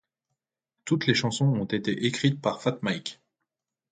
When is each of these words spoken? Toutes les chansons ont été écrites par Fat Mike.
Toutes 0.83 1.05
les 1.05 1.13
chansons 1.13 1.45
ont 1.45 1.65
été 1.65 2.07
écrites 2.07 2.41
par 2.41 2.63
Fat 2.63 2.79
Mike. 2.81 3.21